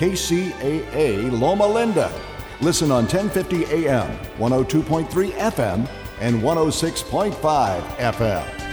[0.00, 2.10] KCAA Loma Linda.
[2.62, 5.86] Listen on 1050 AM, 102.3 FM,
[6.20, 8.69] and 106.5 FM.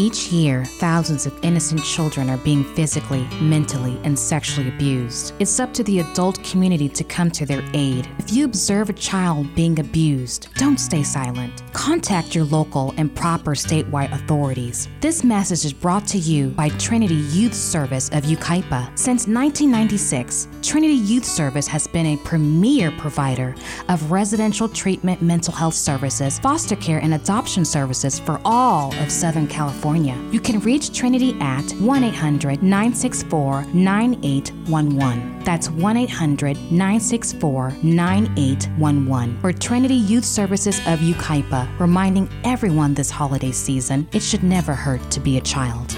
[0.00, 5.34] Each year, thousands of innocent children are being physically, mentally, and sexually abused.
[5.40, 8.08] It's up to the adult community to come to their aid.
[8.20, 11.64] If you observe a child being abused, don't stay silent.
[11.72, 14.86] Contact your local and proper statewide authorities.
[15.00, 18.96] This message is brought to you by Trinity Youth Service of Yucaipa.
[18.96, 23.56] Since 1996, Trinity Youth Service has been a premier provider
[23.88, 29.48] of residential treatment mental health services, foster care, and adoption services for all of Southern
[29.48, 29.87] California.
[29.96, 35.44] You can reach Trinity at 1 800 964 9811.
[35.44, 39.40] That's 1 800 964 9811.
[39.42, 45.10] Or Trinity Youth Services of Yucaipa, reminding everyone this holiday season it should never hurt
[45.10, 45.96] to be a child.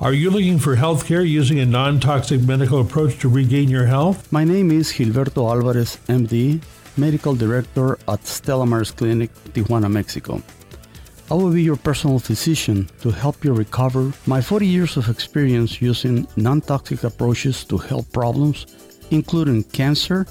[0.00, 3.86] Are you looking for health care using a non toxic medical approach to regain your
[3.86, 4.32] health?
[4.32, 6.60] My name is Gilberto Alvarez, MD,
[6.96, 10.42] Medical Director at Stella Maris Clinic, Tijuana, Mexico.
[11.30, 14.12] I will be your personal physician to help you recover.
[14.26, 18.66] My 40 years of experience using non toxic approaches to health problems,
[19.10, 20.26] including cancer,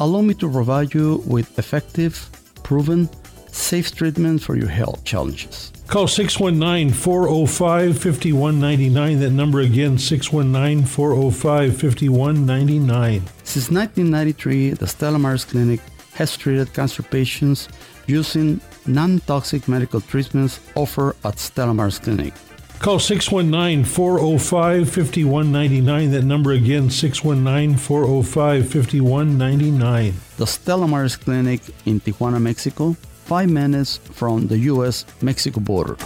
[0.00, 2.28] allow me to provide you with effective,
[2.62, 3.08] proven,
[3.46, 5.72] safe treatment for your health challenges.
[5.86, 9.20] Call 619 405 5199.
[9.20, 13.22] That number again, 619 405 5199.
[13.44, 15.80] Since 1993, the Stella Maris Clinic
[16.14, 17.68] has treated cancer patients
[18.06, 22.34] using non toxic medical treatments offered at Stella Maris Clinic.
[22.80, 26.10] Call 619 405 5199.
[26.10, 30.14] That number again, 619 405 5199.
[30.36, 32.92] The Stella Maris Clinic in Tijuana, Mexico,
[33.24, 35.06] five minutes from the U.S.
[35.22, 35.96] Mexico border.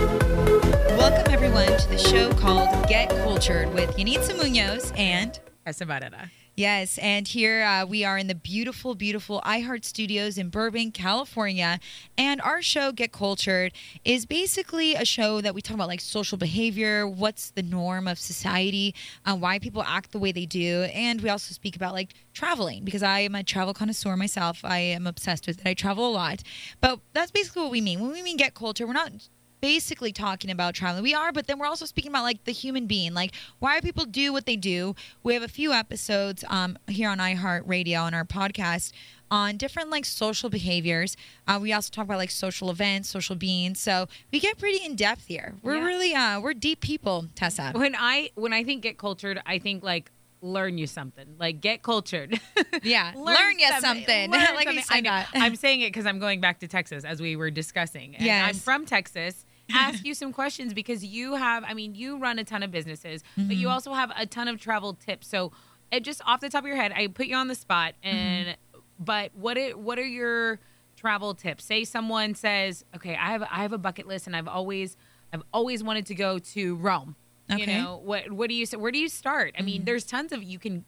[2.08, 6.30] everyone to the show called Get Cultured with Yenitza Munoz and Tessa Barrera.
[6.56, 11.78] Yes, and here uh, we are in the beautiful, beautiful iHeart Studios in Burbank, California.
[12.16, 13.72] And our show, Get Cultured,
[14.04, 18.18] is basically a show that we talk about like social behavior, what's the norm of
[18.18, 18.92] society,
[19.24, 20.88] uh, why people act the way they do.
[20.92, 24.64] And we also speak about like traveling because I am a travel connoisseur myself.
[24.64, 25.68] I am obsessed with it.
[25.68, 26.42] I travel a lot.
[26.80, 28.00] But that's basically what we mean.
[28.00, 29.12] When we mean Get Cultured, we're not
[29.60, 31.02] basically talking about traveling.
[31.02, 34.04] We are, but then we're also speaking about like the human being, like why people
[34.04, 34.94] do what they do.
[35.22, 38.92] We have a few episodes um, here on iHeartRadio on our podcast
[39.30, 41.16] on different like social behaviors.
[41.46, 43.78] Uh, we also talk about like social events, social beings.
[43.80, 45.54] So we get pretty in depth here.
[45.62, 45.84] We're Yeah.
[45.84, 47.72] really uh, we're deep people, Tessa.
[47.74, 51.26] When I when I think get cultured, I think like learn you something.
[51.38, 52.40] Like get cultured.
[52.82, 54.30] Yeah, learn, you something.
[54.30, 54.84] Learn like something.
[54.90, 55.24] I know.
[55.34, 58.14] I'm saying it because I'm going back to Texas as we were discussing.
[58.14, 59.44] And I'm from Texas.
[59.72, 63.22] Ask you some questions because you have, I mean, you run a ton of businesses,
[63.36, 63.52] but Mm-hmm.
[63.52, 65.26] you also have a ton of travel tips.
[65.28, 65.52] So,
[65.90, 67.94] it just off the top of your head, I put you on the spot.
[68.04, 68.16] Mm-hmm.
[68.16, 68.56] And
[68.98, 70.58] but what it, what are your
[70.96, 71.64] travel tips?
[71.64, 74.96] Say someone says, "Okay, I have I have a bucket list, and I've always
[75.32, 77.16] I've always wanted to go to Rome."
[77.48, 77.64] You Okay.
[77.66, 77.82] Mm-hmm.
[77.84, 78.30] know what?
[78.32, 78.76] What do you say?
[78.76, 79.54] Where do you start?
[79.58, 80.84] I mean, there's tons of you can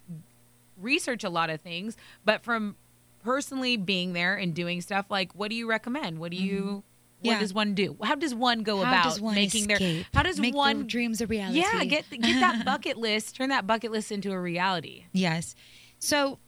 [0.77, 2.77] research a lot of things, but from
[3.23, 6.19] personally being there and doing stuff, like what do you recommend?
[6.19, 6.83] What do you
[7.21, 7.33] what.
[7.33, 7.41] Yeah.
[7.41, 7.97] does one do?
[8.03, 9.79] How does one go How about one making their
[10.15, 11.61] how does Make their one dreams a reality?
[11.61, 15.05] Yeah, get get that bucket list, turn that bucket list into a reality.
[15.13, 15.55] Yes.
[15.99, 16.39] So,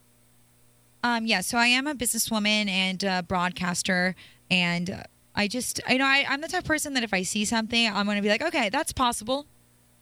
[1.03, 1.41] um, yeah.
[1.41, 4.15] So I am a businesswoman and a broadcaster,
[4.49, 5.03] and uh,
[5.35, 7.87] I just, I know, I, I'm the type of person that if I see something,
[7.87, 9.45] I'm going to be like, okay, that's possible.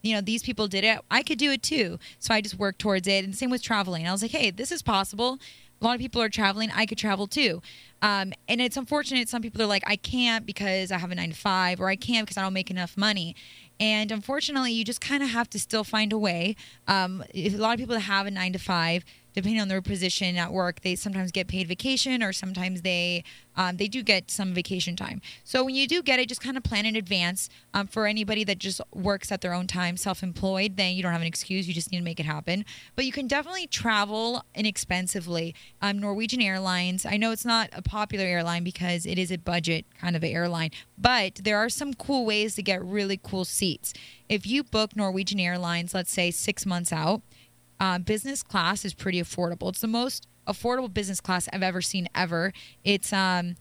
[0.01, 0.99] You know, these people did it.
[1.11, 1.99] I could do it too.
[2.19, 3.23] So I just work towards it.
[3.23, 4.07] And same with traveling.
[4.07, 5.37] I was like, hey, this is possible.
[5.81, 6.69] A lot of people are traveling.
[6.71, 7.61] I could travel too.
[8.03, 9.29] Um, and it's unfortunate.
[9.29, 11.95] Some people are like, I can't because I have a nine to five, or I
[11.95, 13.35] can't because I don't make enough money.
[13.79, 16.55] And unfortunately, you just kind of have to still find a way.
[16.87, 20.37] Um, a lot of people that have a nine to five, depending on their position
[20.37, 23.23] at work, they sometimes get paid vacation, or sometimes they
[23.55, 25.21] um, they do get some vacation time.
[25.43, 27.49] So when you do get it, just kind of plan in advance.
[27.73, 31.21] Um, for anybody that just works at their own time, self-employed, then you don't have
[31.21, 31.67] an excuse.
[31.67, 32.65] You just need to make it happen.
[32.95, 35.53] But you can definitely travel inexpensively.
[35.81, 37.05] Um, Norwegian Airlines.
[37.05, 40.71] I know it's not a popular airline because it is a budget kind of airline,
[40.97, 43.93] but there are some cool ways to get really cool seats.
[44.29, 47.21] If you book Norwegian Airlines, let's say six months out,
[47.81, 49.69] uh, business class is pretty affordable.
[49.69, 52.53] It's the most affordable business class I've ever seen ever.
[52.83, 53.55] It's um,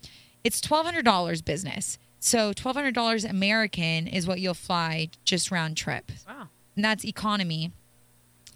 [0.44, 1.99] it's twelve hundred dollars business.
[2.20, 6.49] So twelve hundred dollars American is what you'll fly just round trip, Wow.
[6.76, 7.72] and that's economy.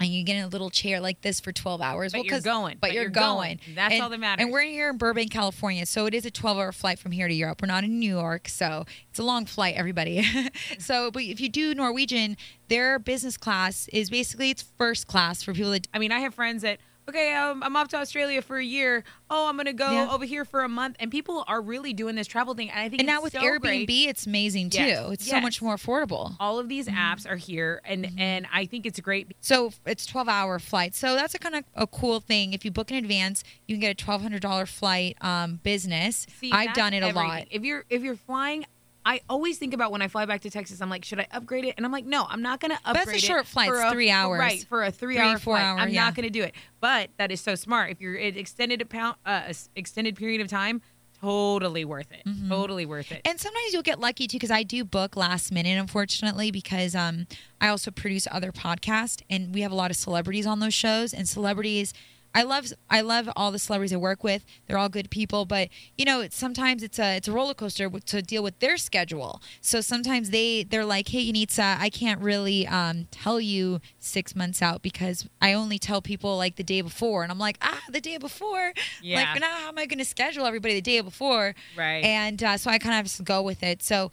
[0.00, 2.12] And you get in a little chair like this for 12 hours.
[2.12, 2.74] But Well, you're going.
[2.80, 3.58] But, But you're, you're going.
[3.58, 3.74] going.
[3.76, 4.42] That's And- all that matters.
[4.44, 5.86] And we're here in Burbank, California.
[5.86, 7.62] So it is a 12 hour flight from here to Europe.
[7.62, 8.48] We're not in New York.
[8.48, 10.26] So it's a long flight, everybody.
[10.78, 12.36] so, but if you do Norwegian,
[12.68, 16.34] their business class is basically it's first class for people that I mean, I have
[16.34, 19.04] friends that okay, um, I'm off to Australia for a year.
[19.30, 20.08] Oh, I'm gonna go Yeah.
[20.12, 22.70] over here for a month, and people are really doing this travel thing.
[22.70, 23.88] And I think and now with so Airbnb, great.
[24.08, 24.78] it's amazing too.
[24.82, 26.36] Yes, It's so much more affordable.
[26.40, 26.96] all of these Mm-hmm.
[26.98, 29.32] apps are here, and and I think it's great.
[29.40, 30.94] So it's 12 hour flight.
[30.94, 32.52] So that's a kind of a cool thing.
[32.52, 36.26] If you book in advance, you can get a $1,200 flight um, business.
[36.40, 37.28] See, I've done it a everything.
[37.28, 37.46] lot.
[37.50, 38.64] If you're if you're flying.
[39.06, 40.80] I always think about when I fly back to Texas.
[40.80, 41.74] I'm like, should I upgrade it?
[41.76, 43.78] And I'm like, no, I'm not going to upgrade That's a it short flight, it's
[43.78, 44.38] a- three hours.
[44.38, 45.62] Right, for a Three, three-hour four flight.
[45.64, 46.04] hour, I'm yeah.
[46.04, 46.54] not going to do it.
[46.80, 47.90] But that is so smart.
[47.90, 50.80] If you're an extended pound, uh, extended period of time,
[51.20, 52.22] totally worth it.
[52.26, 52.48] Mm-hmm.
[52.50, 53.22] Totally worth it.
[53.24, 57.26] And sometimes you'll get lucky too, because I do book last minute, unfortunately, because um,
[57.60, 61.14] I also produce other podcasts, and we have a lot of celebrities on those shows.
[61.14, 61.92] And celebrities,
[62.34, 64.44] I love, I love all the celebrities I work with.
[64.66, 67.88] They're all good people, but you know, it's, sometimes it's a, it's a roller coaster
[67.88, 69.40] to deal with their schedule.
[69.60, 74.60] So sometimes they, they're like, "Hey, Yenitza, I can't really um, tell you six months
[74.62, 78.00] out because I only tell people like the day before." And I'm like, "Ah, the
[78.00, 79.16] day before, Yeah.
[79.32, 82.04] like, now how am I going to schedule everybody the day before?" Right.
[82.04, 83.82] And uh, so I kind of just go with it.
[83.82, 84.10] So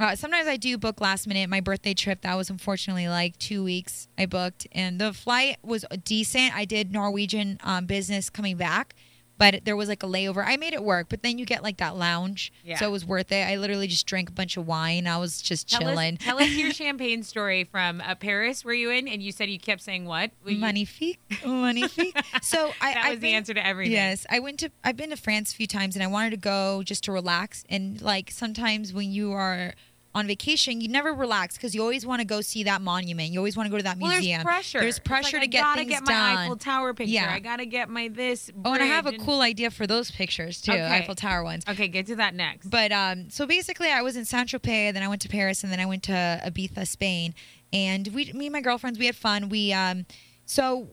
[0.00, 1.48] uh, sometimes I do book last minute.
[1.50, 5.84] My birthday trip that was unfortunately like two weeks I booked, and the flight was
[6.04, 6.54] decent.
[6.56, 8.94] I did Norwegian um, business coming back,
[9.38, 10.44] but there was like a layover.
[10.46, 12.76] I made it work, but then you get like that lounge, Yeah.
[12.78, 13.46] so it was worth it.
[13.46, 15.06] I literally just drank a bunch of wine.
[15.06, 16.14] I was just Tell chilling.
[16.14, 18.64] us, tell us your champagne story from uh, Paris.
[18.64, 19.06] Were you in?
[19.08, 20.30] And you said you kept saying what?
[20.44, 22.16] Were you- Magnifique, magnifique.
[22.42, 23.92] So I, That I've was the been- answer to everything.
[23.92, 24.70] Yes, I went to.
[24.84, 27.64] I've been to France a few times, and I wanted to go just to relax.
[27.68, 29.72] And like sometimes when you are
[30.14, 33.30] on vacation, you never relax because you always want to go see that monument.
[33.30, 34.42] You always want to go to that Well, museum.
[34.42, 34.80] there's pressure.
[34.80, 35.78] There's pressure like, to get things done.
[35.78, 36.38] I gotta get my done.
[36.38, 37.12] Eiffel Tower picture.
[37.12, 37.30] Yeah.
[37.32, 38.50] I gotta get my this.
[38.64, 40.82] Oh, and I have a cool idea for those pictures too, Okay.
[40.86, 41.64] Eiffel Tower ones.
[41.68, 42.68] Okay, get to that next.
[42.68, 45.80] But um, so basically, I was in Saint-Tropez, then I went to Paris, and then
[45.80, 46.12] I went to
[46.44, 47.34] Ibiza, Spain,
[47.72, 49.50] and we, me and my girlfriends, we had fun.
[49.50, 50.06] We um,
[50.46, 50.88] so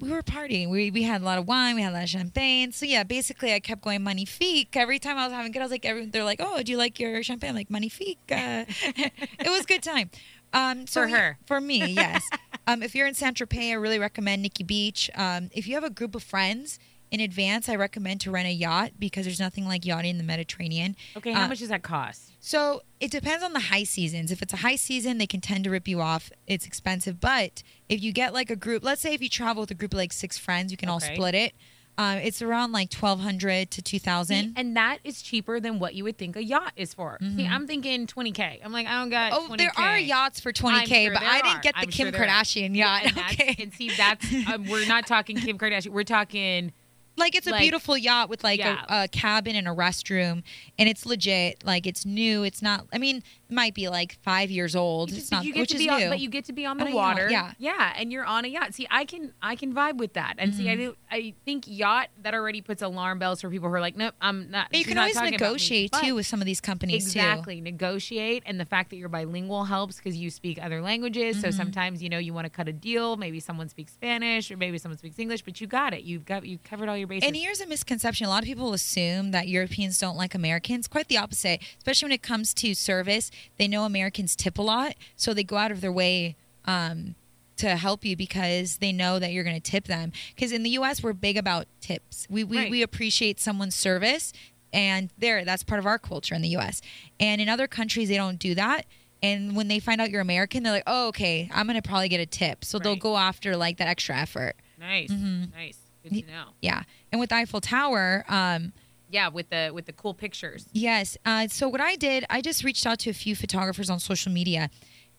[0.00, 0.68] we were partying.
[0.70, 2.72] We we had a lot of wine, we had a lot of champagne.
[2.72, 5.60] So yeah, basically, I kept going magnifique every time I was having good.
[5.60, 7.50] I was like, every, they're like, oh, do you like your champagne?
[7.50, 8.18] I'm like magnifique.
[8.30, 10.10] Uh, it was a good time.
[10.52, 11.38] Um, so For her.
[11.46, 12.22] for me, yes.
[12.66, 15.10] um, if you're in Saint-Tropez, I really recommend Nikki Beach.
[15.14, 16.78] Um, if you have a group of friends.
[17.10, 20.24] In advance, I recommend to rent a yacht because there's nothing like yachting in the
[20.24, 20.96] Mediterranean.
[21.16, 22.32] okay, how Uh, much does that cost?
[22.40, 24.30] so it depends on the high seasons.
[24.32, 26.30] If it's a high season, they can tend to rip you off.
[26.46, 27.20] It's expensive.
[27.20, 29.92] But if you get like a group, let's say if you travel with a group
[29.92, 31.54] of like six friends, you can all split it.
[31.98, 35.94] Um, it's around like twelve hundred to two thousand, and that is cheaper than what
[35.94, 37.16] you would think a yacht is for.
[37.22, 38.58] See, I'm thinking 20k.
[38.62, 39.32] I'm like, I don't got.
[39.32, 39.56] Oh, 20K.
[39.56, 41.60] there are yachts for twenty k, sure but I didn't are.
[41.60, 42.20] get the I'm Kim sure.
[42.20, 43.02] Kardashian yacht.
[43.06, 45.88] And, okay, and see, that's um, we're not talking Kim Kardashian.
[45.88, 46.72] We're talking
[47.16, 48.84] like it's a like- beautiful yacht with like Yeah.
[48.88, 50.42] a, a cabin and a restroom,
[50.78, 51.64] and it's legit.
[51.64, 52.42] Like it's new.
[52.42, 52.86] It's not.
[52.92, 55.08] I mean, might be like five years old.
[55.10, 56.08] Just- It's not, you get which to is be on, new.
[56.08, 57.28] but you get to be on the On a yacht, water.
[57.30, 57.52] yeah.
[57.58, 58.74] yeah, and you're on a yacht.
[58.74, 60.34] See, I can I can vibe with that.
[60.38, 60.80] And see, I Mm-hmm.
[60.82, 60.96] do.
[61.10, 64.50] I think yacht that already puts alarm bells for people who are like, nope, I'm
[64.50, 64.68] not.
[64.70, 67.18] But you can always talking me." negotiate too with some of these companies too.
[67.20, 67.60] Exactly.
[67.60, 68.42] Negotiate.
[68.46, 71.40] And the fact that you're bilingual helps because you speak other languages.
[71.40, 71.56] So Mm-hmm.
[71.56, 73.16] sometimes, you know, you want to cut a deal.
[73.16, 76.02] Maybe someone speaks Spanish or maybe someone speaks English, but you got it.
[76.02, 77.26] You've got, you covered all your bases.
[77.26, 78.26] And here's a misconception.
[78.26, 80.88] A lot of people assume that Europeans don't like Americans.
[80.88, 83.30] Quite the opposite, especially when it comes to service.
[83.58, 87.14] They know Americans tip a lot, so they go out of their way um,
[87.58, 90.12] to help you because they know that you're going to tip them.
[90.34, 92.26] Because in the U.S., we're big about tips.
[92.28, 92.70] We, we, Right.
[92.70, 94.32] we appreciate someone's service,
[94.72, 96.82] and there, that's part of our culture in the U.S.
[97.20, 98.84] And in other countries, they don't do that.
[99.22, 102.20] And when they find out you're American, they're like, "Oh, okay, I'm gonna probably get
[102.20, 104.54] a tip." So they'll go after like that extra effort.
[104.78, 105.10] nice.
[105.10, 105.56] Mm-hmm.
[105.56, 105.78] Nice.
[106.02, 106.44] Good to know.
[106.60, 106.82] Yeah.
[107.10, 108.74] And with Eiffel Tower, um,
[109.08, 110.66] Yeah, with the with the cool pictures.
[110.72, 111.16] Yes.
[111.24, 114.32] Uh, so what I did, I just reached out to a few photographers on social
[114.32, 114.68] media,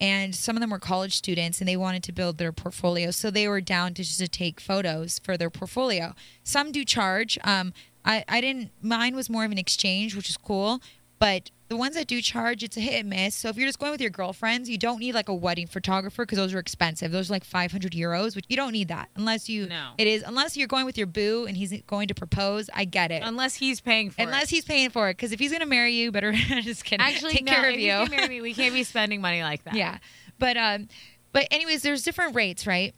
[0.02, 3.12] and some of them were college students, and they wanted to build their portfolio.
[3.12, 6.14] So they were down to just to take photos for their portfolio.
[6.44, 7.40] Some do charge.
[7.44, 8.72] Um, I I didn't.
[8.82, 10.82] Mine was more of an exchange, which is cool.
[11.20, 13.36] But the ones that do charge, it's a hit and miss.
[13.36, 16.26] So if you're just going with your girlfriends, you don't need like a wedding photographer
[16.26, 17.12] because those are expensive.
[17.12, 19.68] Those are like 500 euros, which you don't need that unless you.
[19.68, 19.92] No.
[19.98, 22.70] It is unless you're going with your boo and he's going to propose.
[22.74, 23.22] I get it.
[23.26, 24.26] Unless he's paying for it.
[24.26, 24.50] Unless it.
[24.52, 26.32] he's paying for it, because if he's gonna marry you, better
[26.62, 27.06] just kidding.
[27.06, 27.92] Actually, take no, care of you.
[27.92, 29.74] gonna marry me, we can't be spending money like that.
[29.76, 29.98] yeah,
[30.40, 30.88] but um,
[31.34, 32.96] but anyways, there's different rates, right?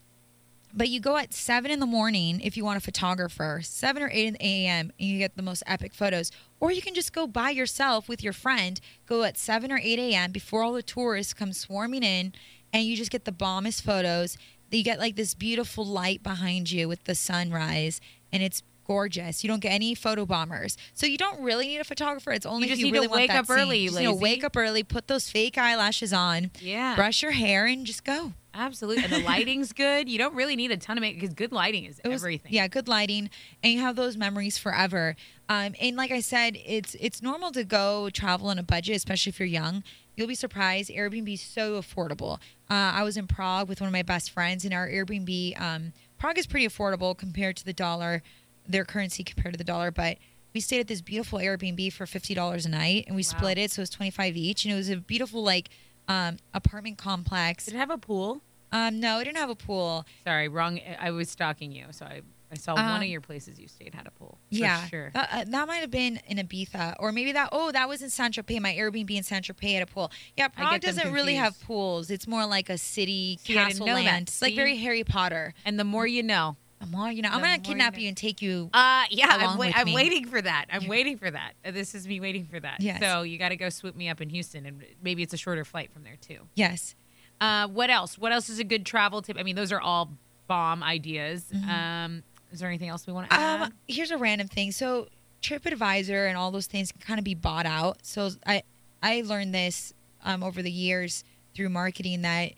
[0.72, 4.10] But you go at seven in the morning if you want a photographer, seven or
[4.14, 4.92] eight a.m.
[5.00, 6.32] and you get the most epic photos.
[6.60, 8.80] Or you can just go by yourself with your friend.
[9.08, 10.32] Go at seven or eight a.m.
[10.32, 12.34] before all the tourists come swarming in,
[12.72, 14.38] and you just get the bombest photos.
[14.70, 18.00] You get like this beautiful light behind you with the sunrise,
[18.32, 18.62] and it's
[18.94, 19.44] gorgeous.
[19.44, 22.32] You don't get any photo bombers, so you don't really need a photographer.
[22.32, 23.84] It's only You if you need to really want that up early, scene.
[23.84, 26.96] you Just, you know, wake up early, put those fake eyelashes on, Yeah.
[26.96, 28.34] brush your hair, and just go.
[28.52, 29.04] Absolutely.
[29.04, 30.10] And the lighting's good.
[30.10, 32.52] You don't really need a ton of makeup because good lighting is was- everything.
[32.52, 33.30] Yeah, good lighting,
[33.64, 35.16] and you have those memories forever.
[35.48, 39.30] Um, and like I said, it's it's normal to go travel on a budget, especially
[39.30, 39.84] if you're young.
[40.16, 40.90] You'll be surprised.
[40.90, 42.40] Airbnb is so affordable.
[42.70, 45.94] Uh, I was in Prague with one of my best friends, and our Airbnb um,
[46.18, 48.22] Prague is pretty affordable compared to the dollar,
[48.70, 50.18] their currency compared to the dollar, but.
[50.52, 53.70] We stayed at this beautiful Airbnb for fifty dollars a night, and we split it,
[53.70, 55.70] so it was twenty five each, and it was a beautiful like
[56.08, 57.66] um, apartment complex.
[57.66, 58.42] Did it have a pool?
[58.72, 60.08] Um, no, it didn't have a pool.
[60.26, 60.80] Sorry, wrong.
[61.00, 62.22] I was stalking you, so I,
[62.52, 64.40] I saw one Um, of your places you stayed had a pool.
[64.50, 65.12] For Yeah, sure.
[65.14, 67.50] That, uh, that might have been in Ibiza, or maybe that.
[67.52, 68.60] Oh, that was in Saint-Tropez.
[68.60, 70.12] My Airbnb in Saint-Tropez had a pool.
[70.36, 72.10] Yeah, Prague doesn't really have pools.
[72.10, 74.30] It's more like a city See, castle land.
[74.30, 75.54] It's like very Harry Potter.
[75.64, 76.58] and the more you know.
[76.82, 78.00] I'm all, you know, I'm gonna more you kidnap know.
[78.00, 78.70] you and take you.
[78.74, 80.66] Uh, yeah, I'm, with I'm waiting for that.
[80.72, 81.54] I'm waiting for that.
[81.66, 82.80] Uh, This is me waiting for that.
[82.82, 83.02] Yes.
[83.02, 85.66] So you got to go swoop me up in Houston, and maybe it's a shorter
[85.66, 86.40] flight from there too.
[86.56, 86.96] yes.
[87.42, 88.18] Uh, what else?
[88.18, 89.38] What else is a good travel tip?
[89.40, 90.10] I mean, those are all
[90.48, 91.46] bomb ideas.
[91.70, 92.22] Um,
[92.52, 93.62] is there anything else we want to add?
[93.62, 94.72] Um, here's a random thing.
[94.74, 95.08] So
[95.42, 98.00] TripAdvisor and all those things can kind of be bought out.
[98.04, 98.64] So I
[99.02, 99.94] I learned this
[100.24, 101.24] um, over the years
[101.56, 102.52] through marketing that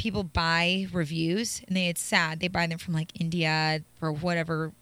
[0.00, 2.40] people buy reviews and they it's sad.
[2.40, 4.72] They buy them from like India for whatever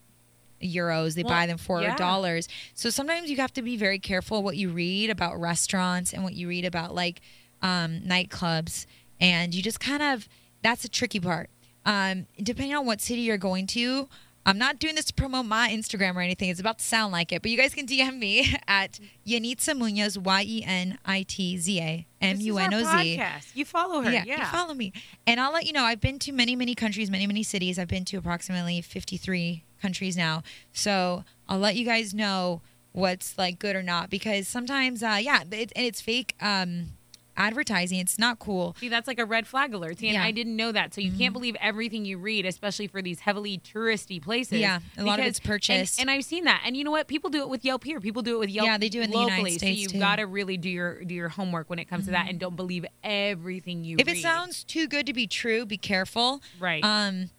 [0.63, 1.17] euros.
[1.17, 1.97] They Well, buy them for yeah.
[1.97, 2.47] dollars.
[2.75, 6.35] So sometimes you have to be very careful what you read about restaurants and what
[6.35, 7.21] you read about like
[7.63, 8.87] um, nightclubs.
[9.21, 10.29] And you just kind of
[10.63, 11.51] that's a tricky part.
[11.85, 14.09] Um, depending on what city you're going to
[14.47, 16.49] I'm not doing this to promote my Instagram or anything.
[16.49, 20.19] It's about to sound like it, but you guys can DM me at Yenitza Munoz,
[20.19, 23.21] Y E N I T Z A M U N O This is our Z.
[23.55, 24.11] You follow her.
[24.11, 24.39] Yeah, Yeah.
[24.39, 24.93] you follow me.
[25.27, 27.79] And I'll let you know, I've been to many, many countries, many, many cities.
[27.79, 30.43] I've been to approximately 53 countries now.
[30.73, 35.43] So I'll let you guys know what's like good or not because sometimes, uh, yeah,
[35.43, 36.95] it, and it's fake um,
[37.39, 37.99] advertising.
[38.01, 38.77] It's not cool.
[38.81, 40.03] See, that's like a red flag alert.
[40.03, 40.23] And Yeah.
[40.23, 40.93] I didn't know that.
[40.93, 44.59] So you can't believe everything you read, especially for these heavily touristy places.
[44.61, 45.99] Yeah, a lot of it's purchased.
[46.01, 46.63] And, and I've seen that.
[46.67, 47.07] And you know what?
[47.09, 48.01] People do it with Yelp here.
[48.01, 48.67] People do it with Yelp.
[48.67, 49.59] Yeah, they do it in the United locally.
[49.59, 52.11] States, So you've got to really do your do your homework when it comes to
[52.11, 53.97] that, and don't believe everything you.
[53.99, 54.17] if read.
[54.17, 56.43] it sounds too good to be true, be careful.
[56.59, 56.83] Right.
[56.85, 57.31] Um,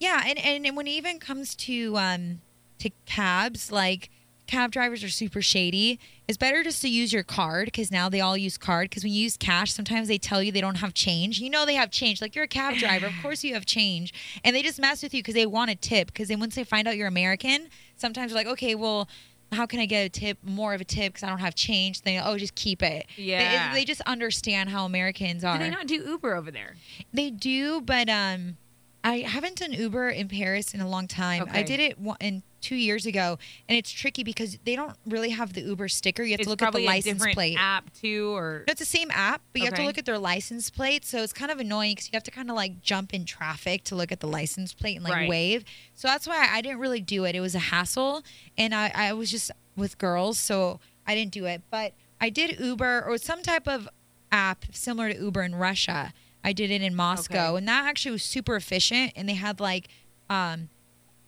[0.00, 2.40] yeah, and, and and when it even comes to um
[2.78, 4.10] to cabs, like
[4.52, 5.98] cab drivers are super shady.
[6.28, 8.90] It's better just to use your card because now they all use card.
[8.90, 11.40] Because when you use cash, sometimes they tell you they don't have change.
[11.40, 12.20] You know they have change.
[12.20, 14.12] Like you're a cab driver, of course you have change,
[14.44, 16.08] and they just mess with you because they want a tip.
[16.08, 19.08] Because then once they find out you're American, sometimes they're like, okay, well.
[19.54, 22.00] How can I get a tip, more of a tip, because I don't have change?
[22.00, 23.04] They oh, just keep it.
[23.18, 23.74] They- Yeah.
[23.74, 25.58] they, just understand how Americans are.
[25.58, 26.76] do they not do Uber over there?
[27.12, 28.56] They do, but um,
[29.04, 31.48] I haven't done Uber in Paris in a long time.
[31.50, 33.36] I did it one, in two years ago,
[33.68, 36.22] and it's tricky because they don't really have the Uber sticker.
[36.22, 37.56] You have It's to look at the license plate.
[37.58, 40.18] app too, or No, it's the same app, but you have to look at their
[40.18, 41.04] license plate.
[41.04, 43.82] So it's kind of annoying because you have to kind of like jump in traffic
[43.84, 45.28] to look at the license plate and like Right.
[45.28, 45.64] wave.
[45.96, 47.34] So that's why I didn't really do it.
[47.34, 48.22] It was a hassle,
[48.56, 51.62] and I, I was just with girls, so I didn't do it.
[51.70, 53.88] But I did Uber or some type of
[54.30, 56.12] app similar to Uber in Russia.
[56.44, 57.58] I did it in Moscow, Okay.
[57.58, 59.12] and that actually was super efficient.
[59.16, 59.88] And they had like
[60.28, 60.68] um,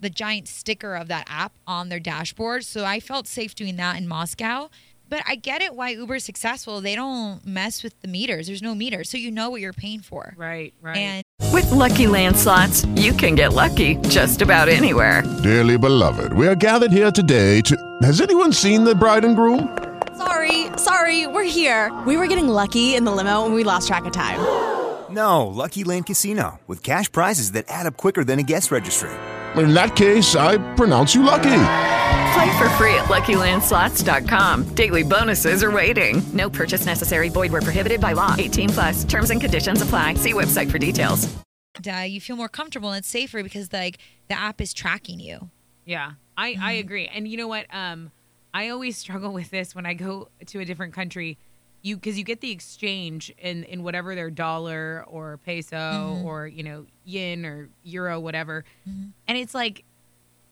[0.01, 2.65] the giant sticker of that app on their dashboard.
[2.65, 4.71] So I felt safe doing that in Moscow.
[5.07, 6.81] But I get it why Uber's successful.
[6.81, 8.47] They don't mess with the meters.
[8.47, 9.11] There's no meters.
[9.11, 10.35] So you know what you're paying for.
[10.37, 10.97] right, right.
[10.97, 15.23] And With Lucky Land slots, you can get lucky just about anywhere.
[15.43, 17.77] Dearly beloved, we are gathered here today to.
[18.03, 19.77] Has anyone seen the bride and groom?
[20.17, 21.93] Sorry, sorry, we're here.
[22.07, 24.41] We were getting lucky in the limo and we lost track of time.
[25.15, 29.11] No, Lucky Land Casino, with cash prizes that add up quicker than a guest registry.
[29.57, 31.43] In that case, I pronounce you lucky.
[32.35, 34.75] Play for free at LuckyLandSlots.com.
[34.75, 36.21] Daily bonuses are waiting.
[36.33, 37.29] No purchase necessary.
[37.29, 38.35] Void where prohibited by law.
[38.37, 39.05] 18 plus.
[39.05, 40.15] Terms and conditions apply.
[40.15, 41.33] See website for details.
[41.89, 45.51] uh, you feel more comfortable and it's safer because like the app is tracking you.
[45.85, 46.81] Yeah, I, I Mm-hmm.
[46.81, 47.07] agree.
[47.15, 47.67] And you know what?
[47.73, 48.11] Um,
[48.53, 51.39] I always struggle with this when I go to a different country.
[51.85, 56.25] You because you get the exchange in in whatever their dollar or peso Mm-hmm.
[56.27, 59.09] or you know yen or euro whatever, mm-hmm.
[59.29, 59.85] and it's like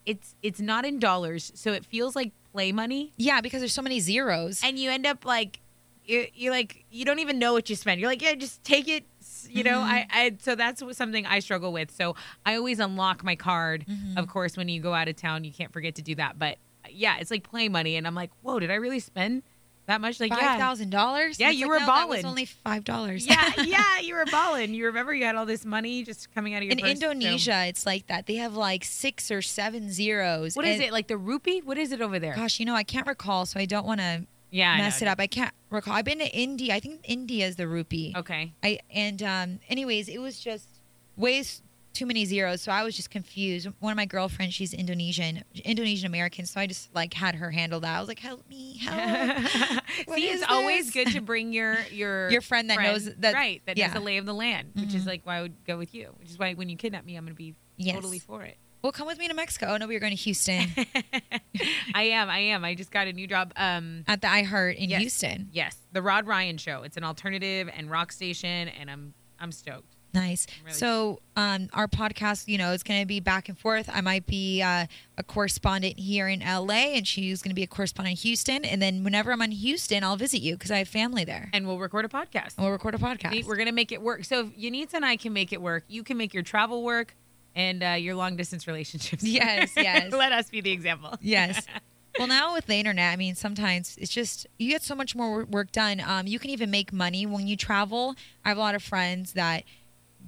[0.04, 3.80] it's it's not in dollars, so it feels like play money, Yeah, because there's so
[3.80, 4.60] many zeros.
[4.62, 5.60] and you end up like
[6.04, 7.98] you're, you're like you don't even know what you spend.
[7.98, 9.04] You're like yeah, just take it.
[9.48, 9.90] You know, mm-hmm.
[9.90, 11.90] I, I so that's something I struggle with.
[11.92, 12.14] So
[12.44, 13.86] I always unlock my card.
[13.88, 14.18] Mm-hmm.
[14.18, 16.38] Of course, when you go out of town, you can't forget to do that.
[16.38, 16.58] But
[16.90, 19.42] yeah, it's like play money, and I'm like, whoa, did I really spend
[19.86, 20.20] that much?
[20.20, 21.38] Like Five yeah, thousand dollars.
[21.40, 22.24] Yeah, you were no, balling.
[22.24, 23.26] only five dollars.
[23.26, 24.74] yeah, yeah, you were balling.
[24.74, 27.10] You remember you had all this money just coming out of your In purse, so-
[27.10, 28.26] Indonesia, it's like that.
[28.26, 30.56] They have like six or seven zeros.
[30.56, 31.60] What is it like the rupee?
[31.64, 32.34] What is it over there?
[32.34, 35.18] Gosh, you know, I can't recall, so I don't want to yeah, mess it up.
[35.18, 35.94] I can't recall.
[35.94, 36.74] I've been to India.
[36.74, 38.12] I think India is the rupee.
[38.16, 38.52] Okay.
[38.62, 40.68] I and um, anyways, it was just
[41.16, 41.62] ways
[41.92, 43.68] too many zeros, so I was just confused.
[43.80, 47.80] One of my girlfriends, she's Indonesian, Indonesian American, so I just like had her handle
[47.80, 47.96] that.
[47.96, 49.46] I was like, "Help me, help!"
[50.14, 53.76] See, it's always good to bring your your Your friend that knows that- right that
[53.76, 53.86] yeah.
[53.88, 55.06] knows the lay of the land, which is Mhm.
[55.06, 56.14] like why I would go with you.
[56.18, 57.94] Which is why when you kidnap me, I'm going to be Yes.
[57.94, 58.56] totally for it.
[58.82, 59.66] well, come with me to Mexico.
[59.70, 60.66] Oh no, we are going to Houston
[61.94, 62.28] I am.
[62.30, 62.64] I am.
[62.64, 63.52] I just got a new job.
[63.56, 65.48] Um, at the iHeart in yes, Houston.
[65.52, 66.82] Yes, the Rod Ryan Show.
[66.82, 69.91] It's an alternative and rock station, and I'm I'm stoked.
[70.14, 70.46] Nice.
[70.64, 73.88] really so, um, our podcast, you know, is going to be back and forth.
[73.92, 77.66] I might be uh, a correspondent here in LA, and she's going to be a
[77.66, 78.64] correspondent in Houston.
[78.64, 81.66] And then whenever I'm in Houston, I'll visit you because I have family there, And
[81.66, 82.56] we'll record a podcast.
[82.56, 83.44] and we'll record a podcast.
[83.46, 84.24] We're gonna make it work.
[84.24, 87.14] So if Yenitza and I can make it work, you can make your travel work
[87.54, 89.22] and uh, your long distance relationships.
[89.22, 89.32] work.
[89.32, 90.12] Yes, yes.
[90.12, 91.14] Let us be the example.
[91.20, 91.66] yes.
[92.18, 95.46] Well, now with the internet, I mean, sometimes it's just you get so much more
[95.46, 95.98] work done.
[95.98, 98.14] Um, you can even make money when you travel.
[98.44, 99.64] I have a lot of friends that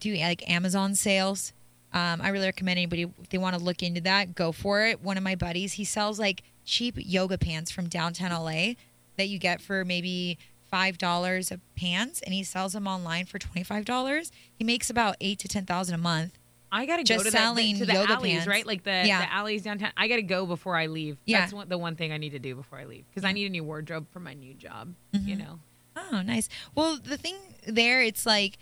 [0.05, 1.53] do like Amazon sales.
[1.93, 5.01] Um, I really recommend anybody if they want to look into that, go for it.
[5.03, 8.73] One of my buddies, he sells like cheap yoga pants from downtown LA
[9.17, 10.39] that you get for maybe
[10.71, 14.33] five dollars a pants, and he sells them online for twenty five dollars.
[14.59, 16.37] He makes about eight to ten thousand a month.
[16.73, 18.47] I gotta Just go to selling to the yoga alleys, pants.
[18.49, 18.67] right?
[18.67, 19.21] Like the, Yeah.
[19.21, 19.93] the alleys downtown.
[19.97, 21.19] I gotta go before I leave.
[21.25, 21.41] Yeah.
[21.43, 23.47] That's one, the one thing I need to do before I leave because I need
[23.47, 24.93] a new wardrobe for my new job.
[25.15, 25.29] Mm-hmm.
[25.29, 25.61] You know.
[25.95, 26.49] Oh, nice.
[26.75, 27.37] Well, the thing
[27.69, 28.59] there, it's like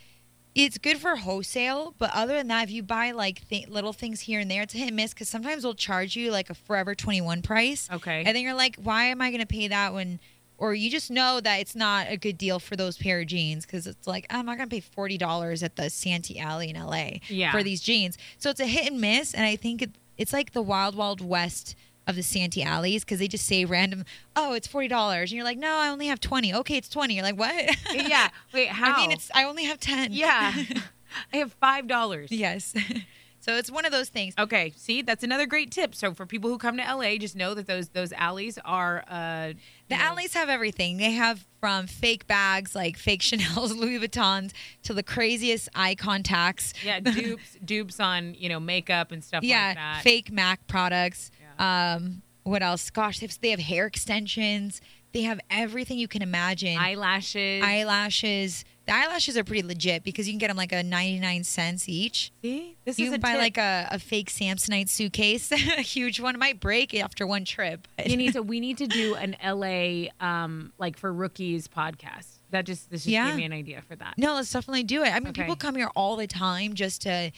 [0.54, 4.20] it's good for wholesale, but other than that, if you buy like th- little things
[4.20, 6.54] here and there, it's a hit and miss because sometimes they'll charge you like a
[6.54, 7.88] Forever 21 price.
[7.90, 8.22] Okay.
[8.26, 10.20] And then you're like, why am I going to pay that when,
[10.58, 13.64] or you just know that it's not a good deal for those pair of jeans
[13.64, 16.76] because it's like, oh, I'm not going to pay $40 at the Santee Alley in
[16.76, 17.50] LA Yeah.
[17.50, 18.18] for these jeans.
[18.38, 19.32] So it's a hit and miss.
[19.34, 21.74] And I think it, it's like the wild, wild west
[22.06, 24.04] of the Santee alleys because they just say random,
[24.36, 26.54] oh, it's forty dollars, and you're like, no, I only have twenty.
[26.54, 27.14] Okay, it's twenty.
[27.14, 27.76] You're like, what?
[27.92, 28.28] yeah.
[28.52, 28.94] Wait, how?
[28.94, 30.12] I mean, it's I only have ten.
[30.12, 30.52] Yeah.
[31.32, 32.30] I have five dollars.
[32.32, 32.74] Yes.
[33.40, 34.34] so it's one of those things.
[34.38, 34.72] Okay.
[34.76, 35.94] See, that's another great tip.
[35.94, 39.52] So for people who come to LA, just know that those those alleys are uh
[39.88, 40.96] The alleys have everything.
[40.96, 44.52] They have from fake bags like fake Chanel's, Louis Vuittons,
[44.84, 46.72] to the craziest eye contacts.
[46.84, 50.02] yeah, dupes dupes on, you know, makeup and stuff yeah, like that.
[50.02, 51.30] fake Mac products.
[51.58, 52.90] Um, what else?
[52.90, 54.80] Gosh, they have, they have hair extensions.
[55.12, 56.78] They have everything you can imagine.
[56.78, 57.62] Eyelashes.
[57.62, 58.64] Eyelashes.
[58.86, 62.32] The eyelashes are pretty legit because you can get them like a 99 cents each.
[62.42, 62.76] See?
[62.84, 63.38] This you is can buy tip.
[63.40, 66.34] like a, a fake Samsonite suitcase, a huge one.
[66.34, 67.86] It might break after one trip.
[68.04, 72.38] you need to we need to do an LA um like for rookies podcast.
[72.50, 73.28] That just this just Yeah.
[73.28, 74.14] gave me an idea for that.
[74.18, 75.10] No, let's definitely do it.
[75.14, 75.42] I mean, Okay.
[75.42, 77.30] people come here all the time just to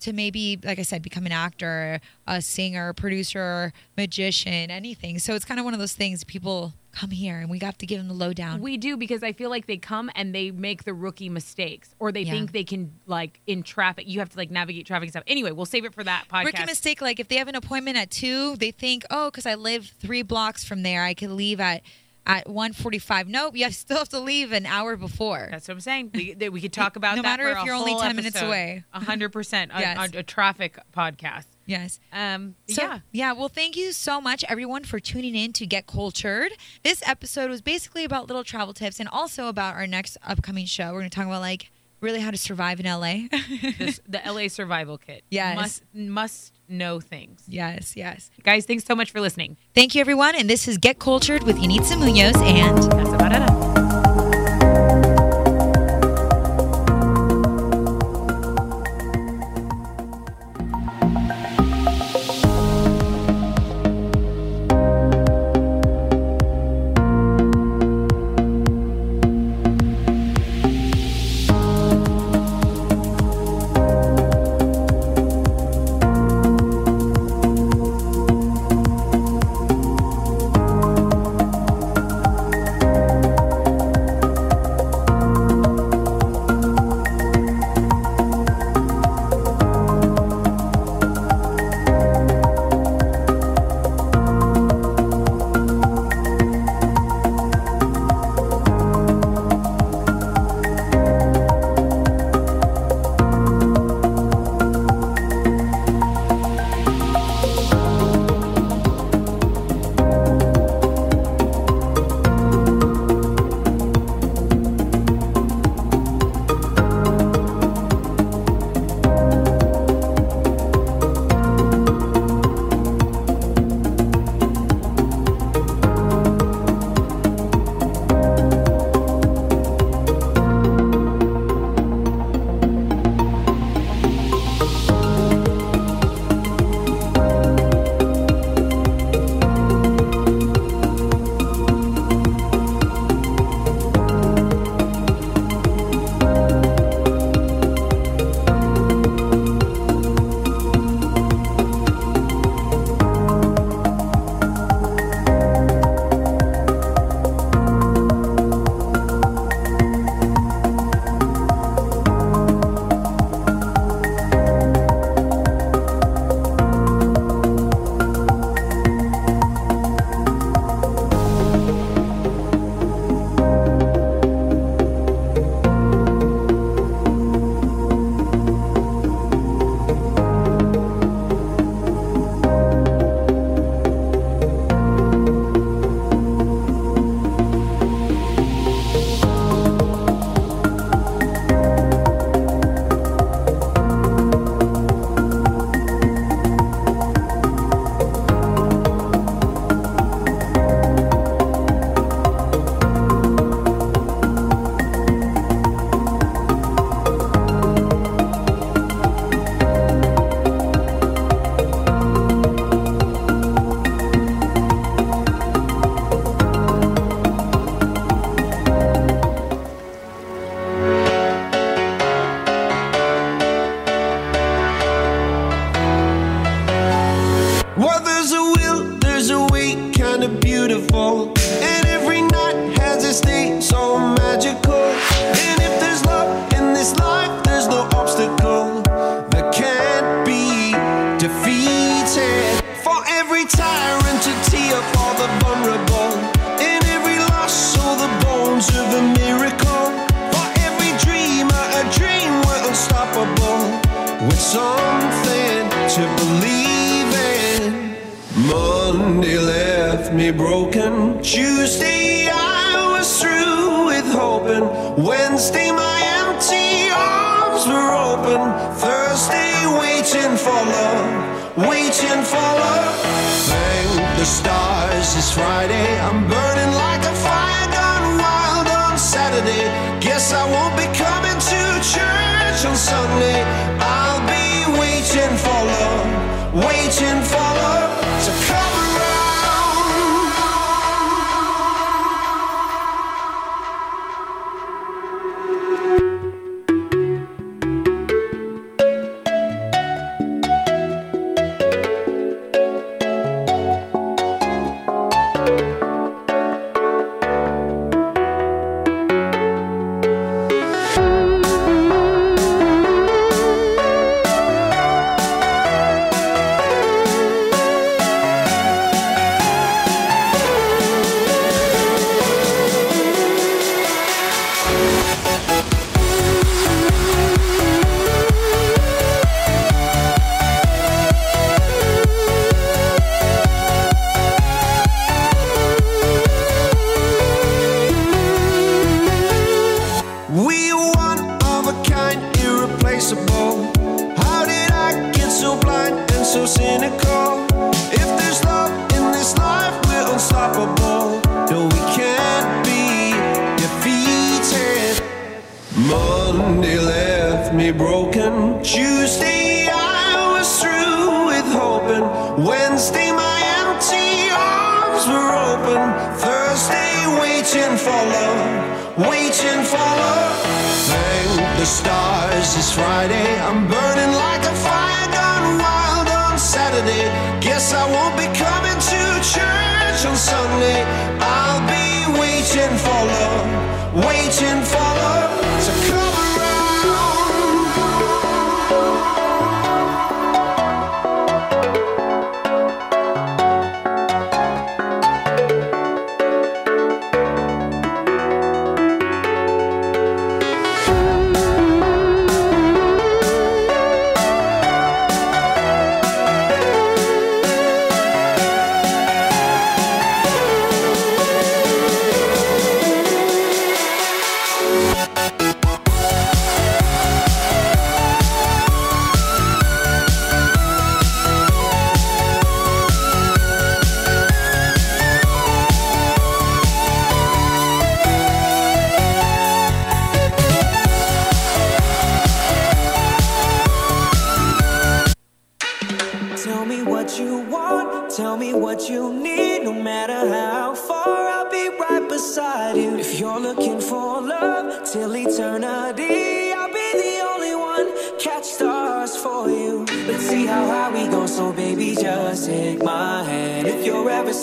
[0.00, 5.18] to maybe, like I said, become an actor, a singer, producer, magician, anything.
[5.18, 6.24] So it's kind of one of those things.
[6.24, 8.60] People come here, and we have to give them the lowdown.
[8.60, 12.10] We do because I feel like they come and they make the rookie mistakes or
[12.10, 12.32] they Yeah.
[12.32, 15.22] think they can like in traffic you have to like navigate traffic and stuff.
[15.28, 16.46] Anyway, we'll save it for that podcast.
[16.46, 19.54] Rookie mistake, like if they have an appointment at two, they think, oh, because I
[19.54, 21.82] live three blocks from there, I could leave at
[22.26, 23.26] at 1:45.
[23.28, 25.48] Nope, you have, still have to leave an hour before.
[25.50, 26.10] That's what I'm saying.
[26.14, 28.84] We, we could talk about No that matter if you're only whole 10 minutes away.
[28.92, 29.70] A hundred percent.
[29.74, 30.10] a- Yes.
[30.14, 31.46] A, a traffic podcast.
[31.66, 32.00] Yes.
[32.12, 32.56] Um.
[32.68, 32.98] So, yeah.
[33.12, 33.32] yeah.
[33.32, 36.52] Well, thank you so much, everyone, for tuning in to Get Cultured.
[36.82, 40.86] This episode was basically about little travel tips and also about our next upcoming show.
[40.92, 43.28] We're going to talk about like really how to survive in LA.
[43.78, 45.22] This, the LA Survival Kit.
[45.30, 45.56] Yes.
[45.56, 47.44] Must must know things.
[47.46, 48.30] yes, yes.
[48.42, 49.56] Guys, thanks so much for listening.
[49.74, 50.34] Thank you, everyone.
[50.34, 53.59] And this is Get Cultured with Yenitza Munoz and That's about it.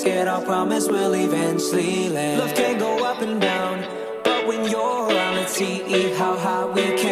[0.03, 2.39] this, I promise we'll eventually land.
[2.39, 3.85] Love can go up and down,
[4.23, 7.06] but when you're around, let's see how high we can.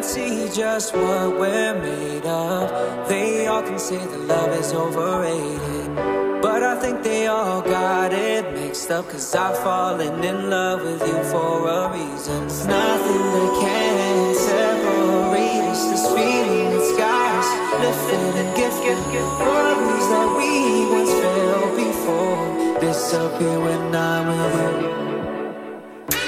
[0.00, 3.06] and see just what we're made of.
[3.06, 5.94] They all can say that love is overrated,
[6.40, 9.10] but I think they all got it mixed up.
[9.10, 12.44] Cause I've fallen in love with you for a reason.
[12.44, 15.82] It's nothing that can separate us.
[15.90, 17.48] This feeling that skies
[17.84, 19.04] lifted and gift, gift,
[20.12, 20.52] that we
[20.96, 25.19] once felt before disappear when I'm with you.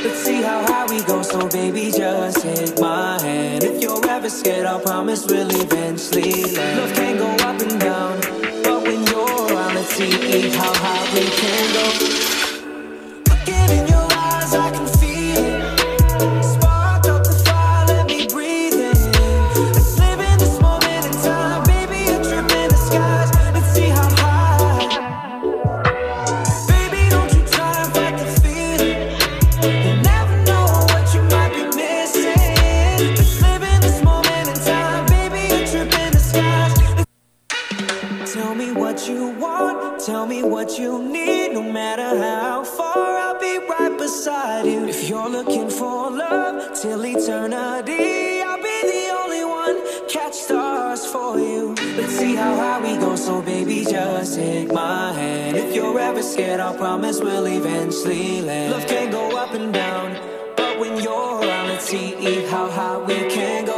[0.04, 3.62] Let's see how high we go, so baby, just take my hand.
[3.62, 6.78] If you're ever scared, I promise we'll eventually land.
[6.80, 8.20] Love can go up and down,
[8.64, 12.21] but when you're around, let's see how high we can go.
[47.14, 49.76] Eternity, I'll be the only one.
[50.08, 51.74] Catch stars for you.
[51.96, 55.56] Let's see how high we go, so baby, just take my hand.
[55.56, 58.72] If you're ever scared, I promise we'll eventually land.
[58.72, 60.16] Love can go up and down,
[60.56, 63.71] but when you're around, let's see how high we can go.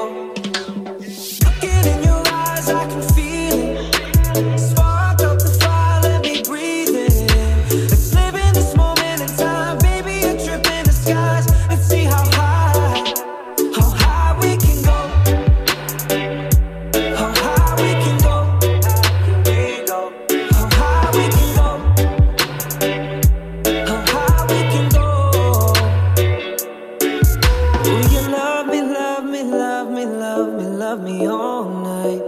[30.64, 32.22] Love me, love me all night?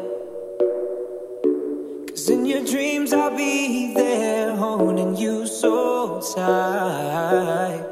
[2.09, 7.85] Cause in your dreams I'll be there holding you so tight.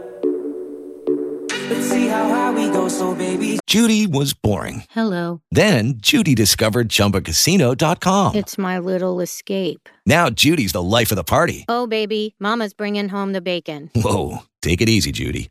[1.70, 3.58] Let's see how high we go, so baby.
[3.66, 4.84] Judy was boring.
[4.90, 5.40] Hello.
[5.50, 8.34] Then Judy discovered ChumbaCasino.com.
[8.34, 9.88] It's my little escape.
[10.06, 11.64] Now Judy's the life of the party.
[11.68, 13.90] Oh, baby, Mama's bringing home the bacon.
[13.94, 15.50] Whoa, take it easy, Judy.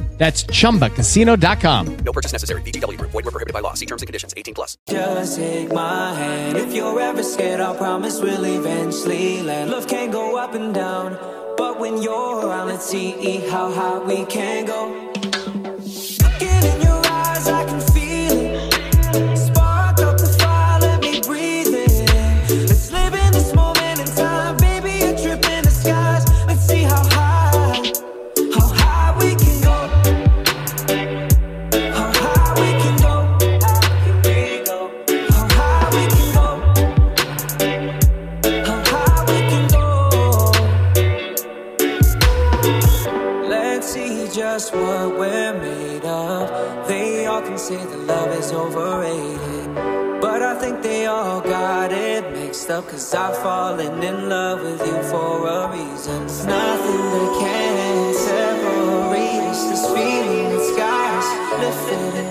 [0.21, 1.97] That's chumbacasino.com.
[2.05, 2.61] No purchase necessary.
[2.61, 3.09] VGW Group.
[3.09, 3.73] Void were prohibited by law.
[3.73, 4.35] See terms and conditions.
[4.37, 4.77] 18 plus.
[4.87, 6.59] Just take my hand.
[6.59, 9.71] If you're ever scared, I promise we'll eventually land.
[9.71, 11.17] Love can go up and down,
[11.57, 15.11] but when you're around, let's see how high we can go.
[50.21, 52.87] But I think they all got it mixed up.
[52.87, 56.19] Cause I've fallen in love with you for a reason.
[56.27, 59.63] There's nothing that can separate us.
[59.69, 62.30] This feeling that's got us lifted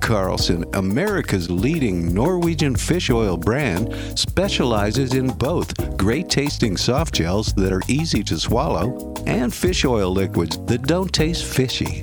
[0.00, 7.72] Carlson, America's leading Norwegian fish oil brand, specializes in both great tasting soft gels that
[7.72, 12.02] are easy to swallow and fish oil liquids that don't taste fishy.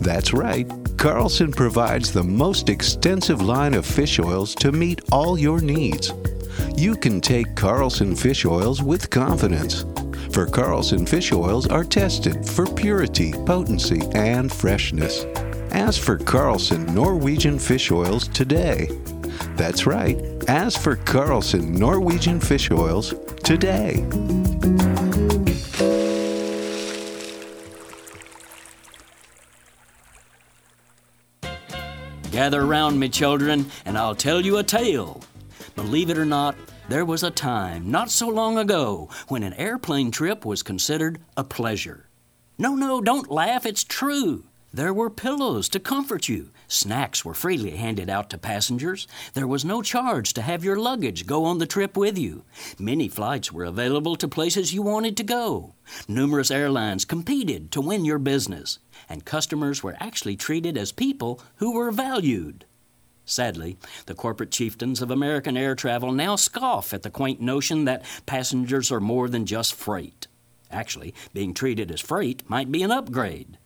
[0.00, 5.60] That's right, Carlson provides the most extensive line of fish oils to meet all your
[5.60, 6.12] needs.
[6.76, 9.84] You can take Carlson fish oils with confidence.
[10.32, 15.24] For Carlson fish oils are tested for purity, potency, and freshness.
[15.72, 18.88] Ask for Carlson Norwegian fish oils today.
[19.56, 20.18] That's right.
[20.48, 23.14] Ask for Carlson Norwegian fish oils
[23.44, 24.04] today.
[32.32, 35.22] Gather around me, children, and I'll tell you a tale.
[35.76, 36.56] Believe it or not,
[36.88, 41.44] there was a time, not so long ago, when an airplane trip was considered a
[41.44, 42.08] pleasure.
[42.58, 44.44] No, no, don't laugh, it's true.
[44.72, 46.50] There were pillows to comfort you.
[46.68, 49.08] Snacks were freely handed out to passengers.
[49.34, 52.44] There was no charge to have your luggage go on the trip with you.
[52.78, 55.74] Many flights were available to places you wanted to go.
[56.06, 61.72] Numerous airlines competed to win your business, and customers were actually treated as people who
[61.72, 62.64] were valued.
[63.24, 68.04] Sadly, the corporate chieftains of American air travel now scoff at the quaint notion that
[68.24, 70.28] passengers are more than just freight.
[70.70, 73.58] Actually, being treated as freight might be an upgrade.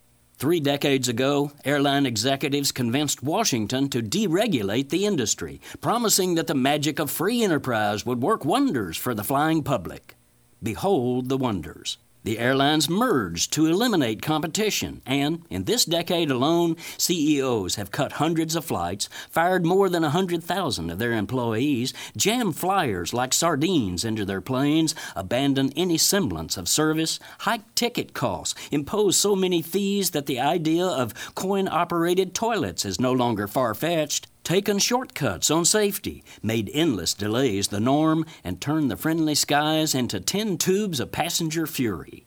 [0.44, 6.98] Three decades ago, airline executives convinced Washington to deregulate the industry, promising that the magic
[6.98, 10.16] of free enterprise would work wonders for the flying public.
[10.62, 11.96] Behold the wonders.
[12.24, 18.56] The airlines merged to eliminate competition, and in this decade alone, CEOs have cut hundreds
[18.56, 24.40] of flights, fired more than 100,000 of their employees, jammed flyers like sardines into their
[24.40, 30.40] planes, abandoned any semblance of service, hiked ticket costs, imposed so many fees that the
[30.40, 36.70] idea of coin operated toilets is no longer far fetched, taken shortcuts on safety, made
[36.72, 42.26] endless delays the norm, and turned the friendly skies into tin tubes of passenger fury.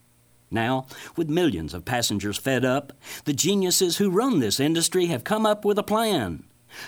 [0.50, 2.94] Now, with millions of passengers fed up,
[3.26, 6.44] the geniuses who run this industry have come up with a plan.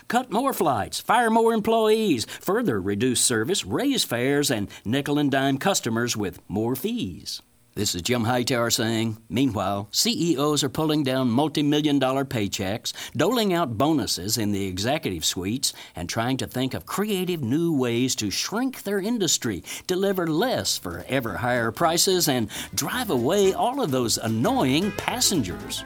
[0.07, 5.57] Cut more flights, fire more employees, further reduce service, raise fares, and nickel and dime
[5.57, 7.41] customers with more fees.
[7.79, 13.53] This is Jim Hightower saying, meanwhile, CEOs are pulling down multi million dollar paychecks, doling
[13.53, 18.29] out bonuses in the executive suites, and trying to think of creative new ways to
[18.29, 24.17] shrink their industry, deliver less for ever higher prices, and drive away all of those
[24.17, 25.85] annoying passengers.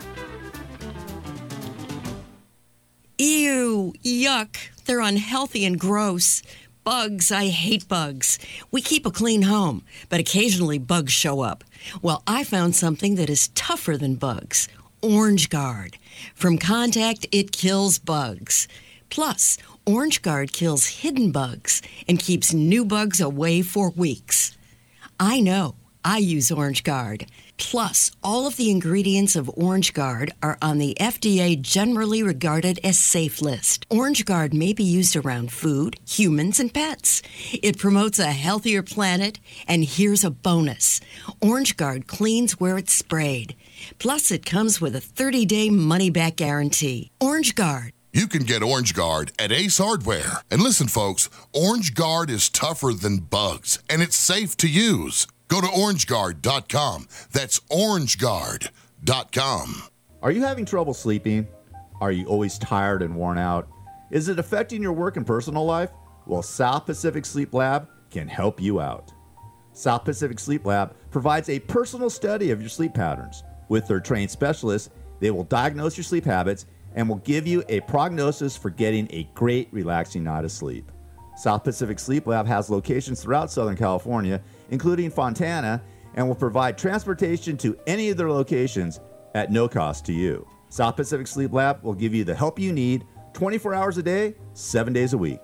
[3.20, 4.56] Ew, yuck.
[4.86, 6.42] They're unhealthy and gross.
[6.84, 8.38] Bugs, I hate bugs.
[8.70, 11.64] We keep a clean home, but occasionally bugs show up.
[12.02, 14.68] Well, I found something that is tougher than bugs
[15.02, 15.98] Orange Guard.
[16.36, 18.68] From contact, it kills bugs.
[19.10, 24.58] Plus, Orange Guard kills hidden bugs and keeps new bugs away for weeks.
[25.20, 25.76] I know.
[26.04, 27.28] I use Orange Guard.
[27.72, 33.00] Plus, all of the ingredients of Orange Guard are on the FDA generally regarded as
[33.00, 33.86] safe list.
[33.90, 37.22] Orange Guard may be used around food, humans, and pets.
[37.52, 41.00] It promotes a healthier planet, and here's a bonus
[41.42, 43.56] Orange Guard cleans where it's sprayed.
[43.98, 47.12] Plus, it comes with a 30 day money back guarantee.
[47.20, 47.94] Orange Guard.
[48.12, 50.44] You can get Orange Guard at Ace Hardware.
[50.52, 55.26] And listen, folks, Orange Guard is tougher than bugs, and it's safe to use.
[55.54, 57.08] Go to orangeguard.com.
[57.32, 59.84] That's orangeguard.com.
[60.24, 61.48] Are you having trouble sleeping?
[62.02, 63.68] Are you always tired and worn out?
[64.10, 65.92] Is it affecting your work and personal life?
[66.26, 69.14] Well, South Pacific Sleep Lab can help you out.
[69.74, 73.44] South Pacific Sleep Lab provides a personal study of your sleep patterns.
[73.70, 74.90] With their trained specialists,
[75.20, 79.30] they will diagnose your sleep habits and will give you a prognosis for getting a
[79.36, 80.92] great, relaxing night of sleep.
[81.36, 84.42] South Pacific Sleep Lab has locations throughout Southern California,
[84.74, 85.82] including Fontana,
[86.16, 89.00] and will provide transportation to any of their locations
[89.36, 90.48] at no cost to you.
[90.70, 94.34] South Pacific Sleep Lab will give you the help you need 24 hours a day,
[94.54, 95.42] 7 days a week.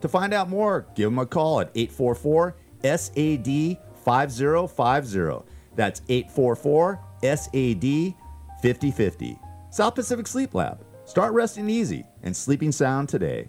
[0.00, 5.52] To find out more, give them a call at 844 SAD 5050.
[5.76, 8.14] That's 844 SAD
[8.62, 9.38] 5050.
[9.70, 10.84] South Pacific Sleep Lab.
[11.04, 13.48] Start resting easy and sleeping sound today.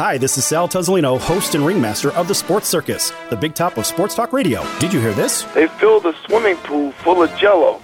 [0.00, 3.76] Hi, this is Sal Tuzolino, host and ringmaster of the Sports Circus, the big top
[3.76, 4.64] of sports talk radio.
[4.78, 5.42] Did you hear this?
[5.52, 7.82] They filled a swimming pool full of jello.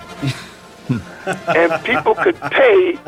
[0.88, 2.98] and people could pay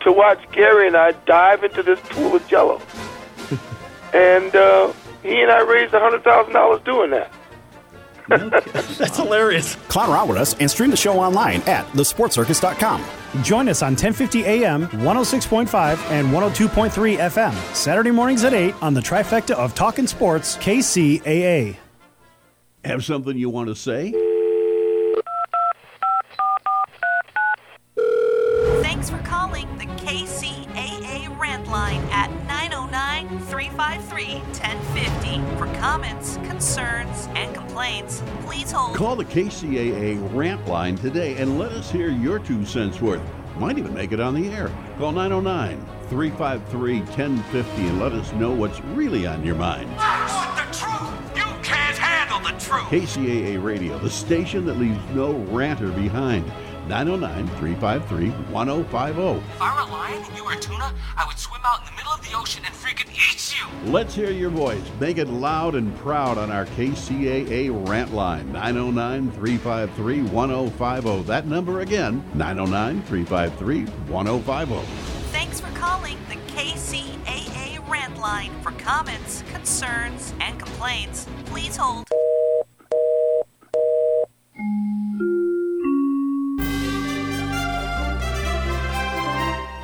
[0.00, 2.82] to watch Gary and I dive into this pool of jello.
[4.12, 4.92] And uh,
[5.22, 7.32] he and I raised $100,000 doing that.
[8.98, 9.74] That's hilarious.
[9.88, 13.04] Clown around with us and stream the show online at thesportcircus.com.
[13.42, 19.00] Join us on 1050 AM, 106.5, and 102.3 FM, Saturday mornings at 8 on the
[19.00, 21.76] trifecta of Talkin' Sports, KCAA.
[22.84, 24.12] Have something you want to say?
[28.82, 32.27] Thanks for calling the KCAA rant line at 909
[33.28, 35.56] 353 1050.
[35.58, 38.96] For comments, concerns, and complaints, please hold.
[38.96, 43.20] Call the KCAA rant line today and let us hear your two cents worth.
[43.58, 44.70] Might even make it on the air.
[44.98, 49.90] Call 909 353 1050 and let us know what's really on your mind.
[49.90, 51.36] the truth!
[51.36, 52.84] You can't handle the truth!
[52.84, 56.50] KCAA Radio, the station that leaves no ranter behind.
[56.88, 59.20] 909 353 1050.
[59.54, 61.86] If I were a lion and you were a tuna, I would swim out in
[61.86, 63.90] the middle of the ocean and freaking eat you!
[63.92, 64.82] Let's hear your voice.
[64.98, 71.22] Make it loud and proud on our KCAA rant line 909 353 1050.
[71.24, 74.86] That number again 909 353 1050.
[75.30, 78.50] Thanks for calling the KCAA rant line.
[78.62, 82.08] For comments, concerns, and complaints, please hold.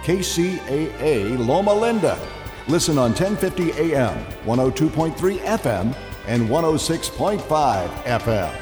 [0.05, 2.18] KCAA Loma Linda.
[2.68, 5.96] Listen on 1050 AM, 102.3 FM,
[6.26, 8.55] and 106.5 FM.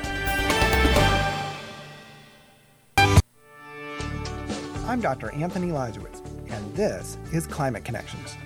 [4.87, 5.33] I'm Dr.
[5.33, 8.37] Anthony Leiserowitz, and this is Climate Connections.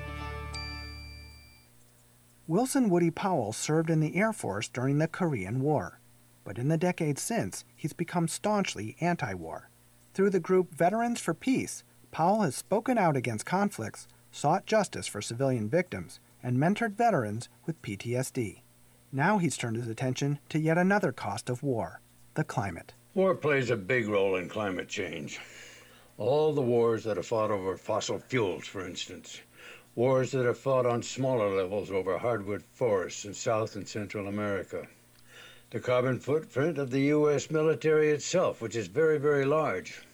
[2.49, 6.01] Wilson Woody Powell served in the Air Force during the Korean War,
[6.45, 9.69] but in the decades since, he's become staunchly anti war.
[10.15, 15.21] Through the group Veterans for Peace, Powell has spoken out against conflicts, sought justice for
[15.21, 18.63] civilian victims, and mentored veterans with PTSD.
[19.13, 22.01] Now he's turned his attention to yet another cost of war
[22.35, 22.93] the climate.
[23.15, 25.41] War plays a big role in climate change.
[26.19, 29.41] All the wars that are fought over fossil fuels, for instance.
[29.95, 34.87] Wars that are fought on smaller levels over hardwood forests in South and Central America.
[35.71, 37.51] the carbon footprint of the U.S.
[37.51, 40.06] military itself, which is very, very large.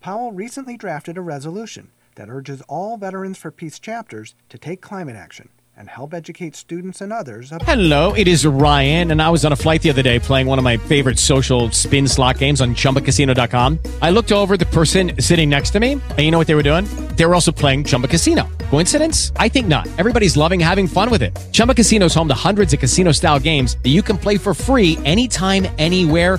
[0.00, 5.16] Powell recently drafted a resolution that urges all Veterans for Peace chapters to take climate
[5.16, 7.62] action and help educate students and others about.
[7.62, 10.58] Hello, it is Ryan, and I was on a flight the other day playing one
[10.58, 13.78] of my favorite social spin slot games on chumbacasino.com.
[14.02, 16.64] I looked over the person sitting next to me, and you know what they were
[16.64, 16.84] doing?
[17.14, 18.48] They were also playing Chumba Casino.
[18.70, 19.32] Coincidence?
[19.36, 19.86] I think not.
[19.98, 21.36] Everybody's loving having fun with it.
[21.52, 24.54] Chumba Casino is home to hundreds of casino style games that you can play for
[24.54, 26.38] free anytime, anywhere,